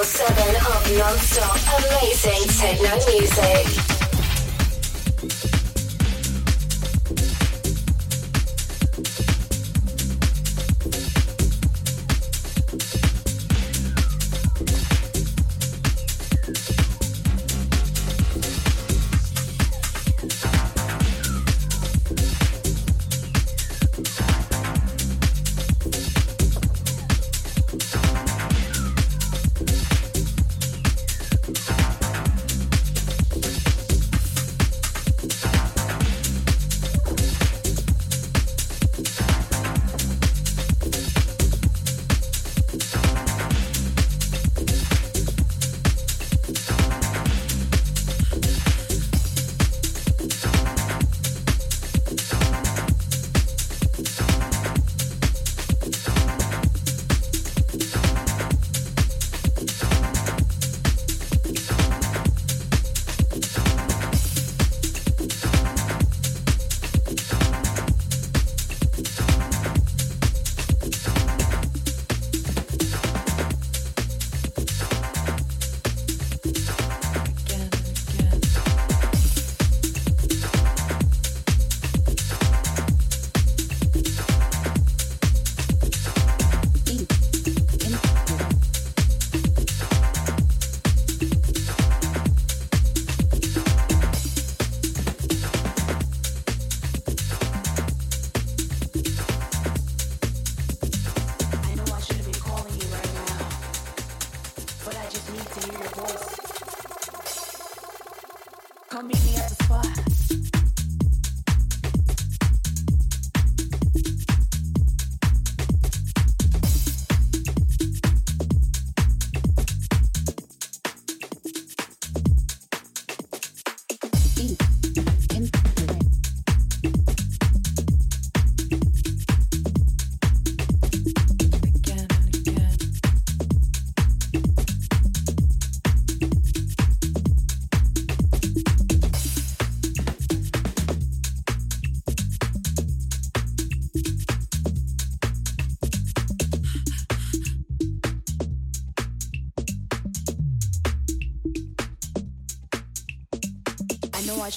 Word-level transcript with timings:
24 0.00 0.04
7 0.04 0.56
of 0.56 0.96
non 0.96 1.18
stop 1.18 1.58
amazing 1.76 2.48
techno 2.58 2.96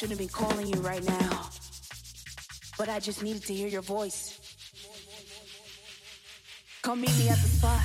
shouldn't 0.03 0.19
be 0.19 0.27
calling 0.27 0.67
you 0.67 0.81
right 0.81 1.01
now, 1.01 1.47
but 2.77 2.89
I 2.89 2.99
just 2.99 3.23
needed 3.23 3.45
to 3.45 3.53
hear 3.53 3.69
your 3.69 3.81
voice. 3.81 4.37
Come 6.81 6.99
meet 6.99 7.17
me 7.17 7.29
at 7.29 7.37
the 7.37 7.47
spot. 7.47 7.81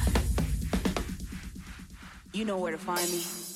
You 2.33 2.45
know 2.45 2.59
where 2.59 2.73
to 2.73 2.79
find 2.79 3.09
me. 3.09 3.48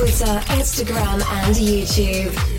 Twitter, 0.00 0.40
Instagram, 0.48 1.20
and 1.44 1.54
YouTube. 1.56 2.49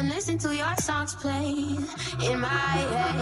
and 0.00 0.08
listen 0.08 0.38
to 0.38 0.56
your 0.56 0.74
songs 0.76 1.14
play 1.14 1.76
in 2.24 2.40
my 2.40 2.48
head. 2.48 3.16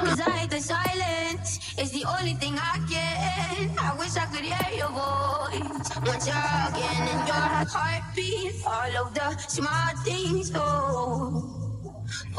Cause 0.00 0.20
I 0.20 0.30
hate 0.30 0.50
the 0.50 0.60
silence, 0.60 1.74
it's 1.76 1.90
the 1.90 2.04
only 2.06 2.32
thing 2.34 2.54
I 2.58 2.78
get. 2.88 3.78
I 3.78 3.94
wish 3.98 4.16
I 4.16 4.24
could 4.32 4.44
hear 4.44 4.78
your 4.80 4.88
voice 4.88 5.90
once 6.06 6.26
again. 6.26 7.02
And 7.12 7.28
your 7.28 7.36
heartbeat, 7.76 8.54
all 8.66 9.06
of 9.06 9.14
the 9.14 9.36
small 9.36 9.92
things. 10.04 10.52
Oh, 10.54 11.52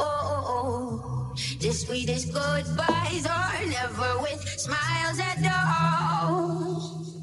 oh, 0.00 0.44
oh. 0.54 1.34
The 1.60 1.70
sweetest 1.72 2.32
goodbyes 2.32 3.26
are 3.26 3.66
never 3.66 4.18
with 4.22 4.42
smiles 4.58 5.20
at 5.20 5.38
all. 5.54 7.13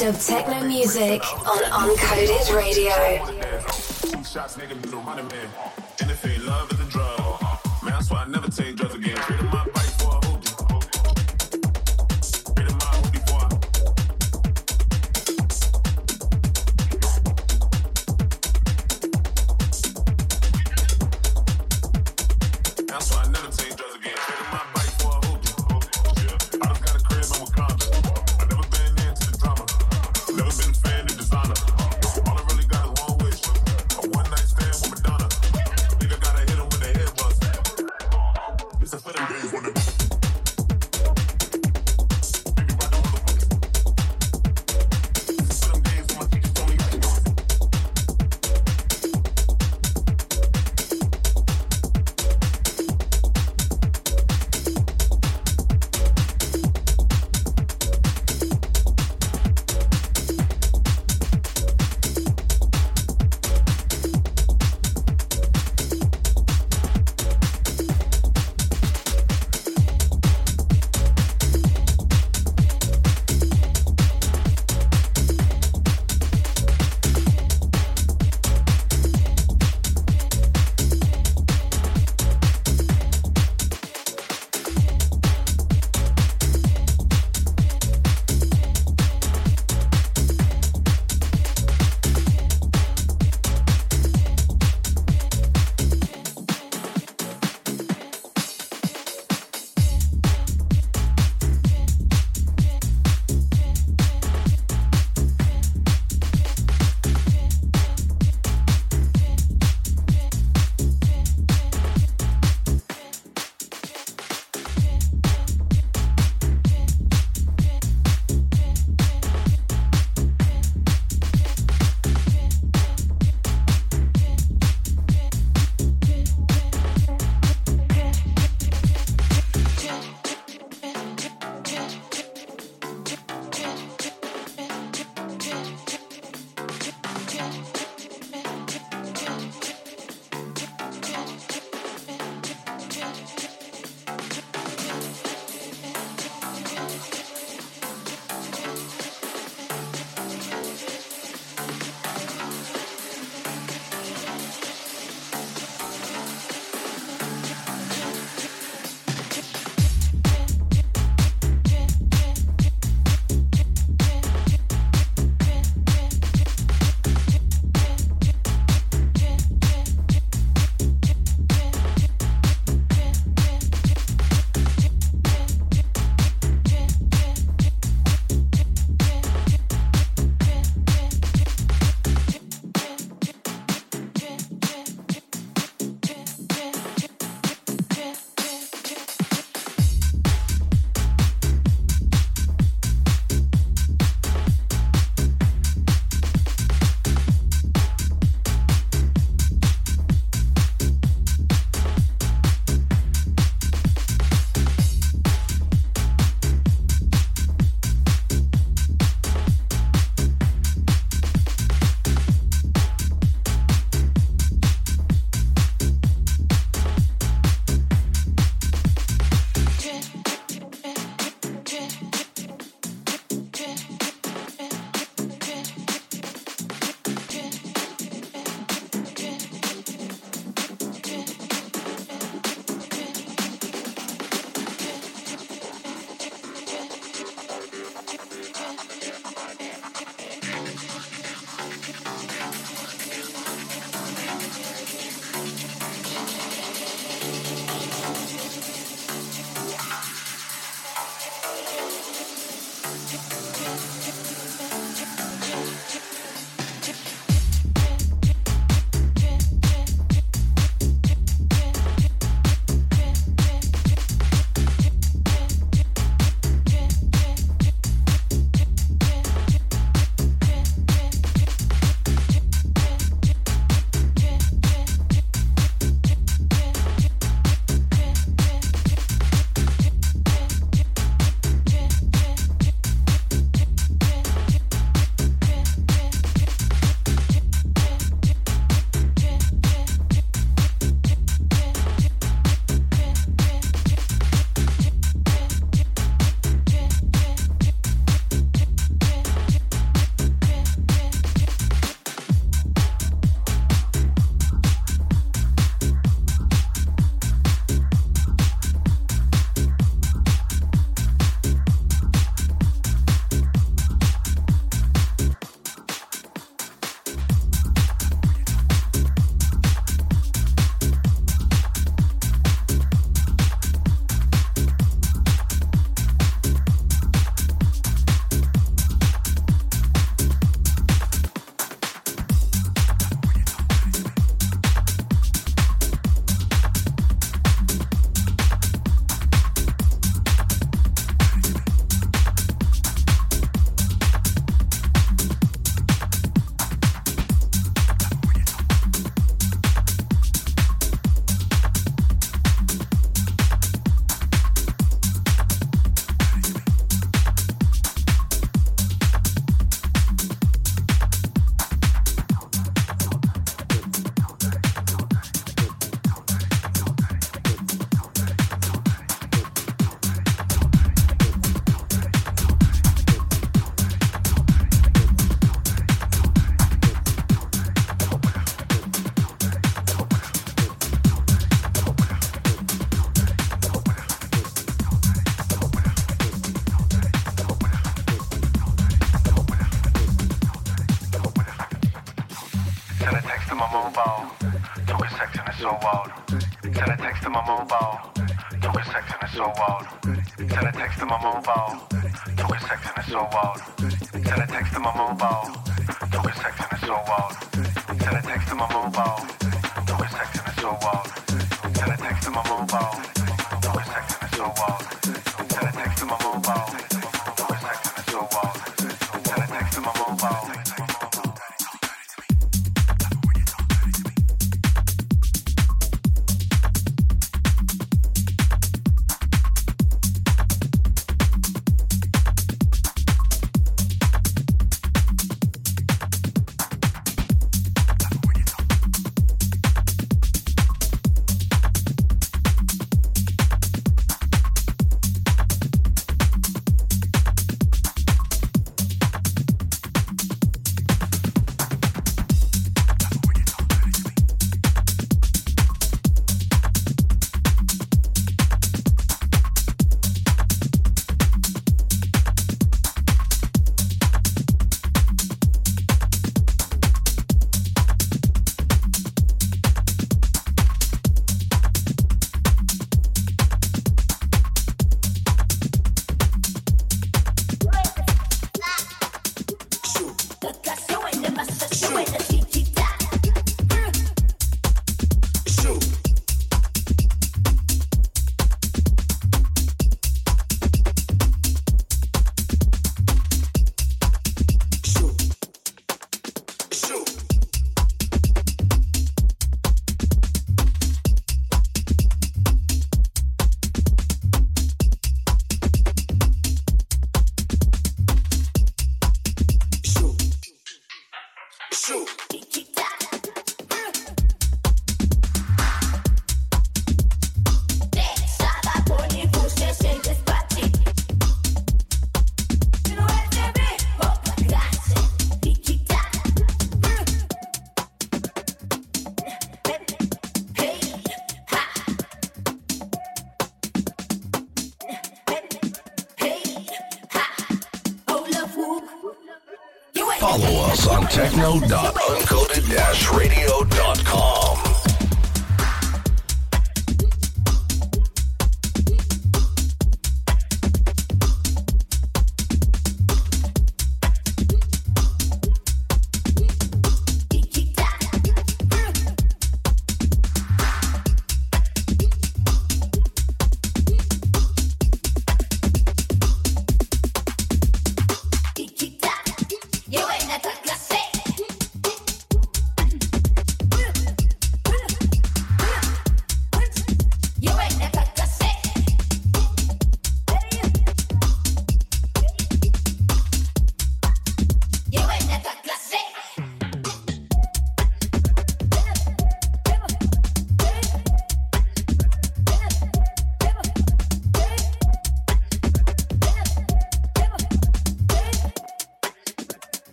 Of 0.00 0.18
techno 0.24 0.64
music 0.66 1.22
on 1.46 1.62
Uncoded 1.64 2.54
Radio. 2.54 2.92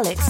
Alex 0.00 0.29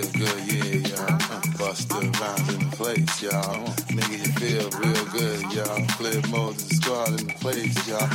feel 0.00 0.26
good, 0.26 0.52
yeah, 0.52 0.88
y'all. 0.88 1.14
Uh, 1.14 1.40
Busta 1.54 2.00
Rhymes 2.20 2.54
in 2.54 2.68
the 2.68 2.76
place, 2.76 3.22
y'all. 3.22 3.68
Nigga, 3.94 4.18
you 4.18 4.32
feel 4.40 4.70
real 4.80 5.04
good, 5.12 5.42
y'all. 5.52 5.86
Flipmode's 5.96 6.68
the 6.68 6.74
squad 6.74 7.20
in 7.20 7.26
the 7.28 7.34
place, 7.34 7.88
y'all. 7.88 8.08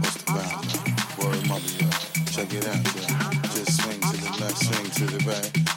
Busta 0.00 0.34
Rhymes, 0.34 0.74
y'all. 0.74 1.28
Word 1.28 1.48
mother, 1.48 1.72
y'all. 1.78 1.90
Check 2.32 2.54
it 2.54 2.66
out, 2.66 2.84
y'all. 2.96 3.30
Just 3.54 3.82
swing 3.82 4.00
to 4.00 4.16
the 4.16 4.36
left, 4.40 4.58
swing 4.58 4.90
to 4.90 5.16
the 5.16 5.24
right. 5.28 5.67